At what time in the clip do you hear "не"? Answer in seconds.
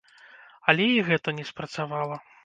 1.39-1.45